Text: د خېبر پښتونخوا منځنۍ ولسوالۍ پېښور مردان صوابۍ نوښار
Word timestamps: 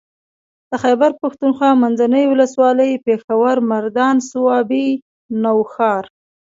د 0.69 0.71
خېبر 0.83 1.11
پښتونخوا 1.21 1.71
منځنۍ 1.83 2.25
ولسوالۍ 2.27 2.91
پېښور 3.05 3.55
مردان 3.71 4.15
صوابۍ 4.31 4.87
نوښار 5.41 6.03